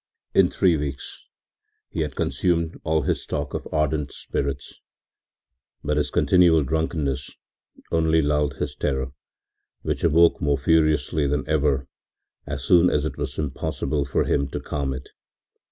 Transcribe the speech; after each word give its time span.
In 0.33 0.49
three 0.49 0.75
weeks 0.77 1.27
he 1.87 1.99
had 1.99 2.15
consumed 2.15 2.75
all 2.83 3.03
his 3.03 3.21
stock 3.21 3.53
of 3.53 3.67
ardent 3.71 4.11
spirits. 4.11 4.79
But 5.83 5.97
his 5.97 6.09
continual 6.09 6.63
drunkenness 6.63 7.29
only 7.91 8.19
lulled 8.23 8.55
his 8.55 8.75
terror, 8.75 9.11
which 9.83 10.03
awoke 10.03 10.41
more 10.41 10.57
furiously 10.57 11.27
than 11.27 11.47
ever 11.47 11.87
as 12.47 12.63
soon 12.63 12.89
as 12.89 13.05
it 13.05 13.15
was 13.19 13.37
impossible 13.37 14.03
for 14.05 14.23
him 14.23 14.47
to 14.47 14.59
calm 14.59 14.91
it. 14.91 15.09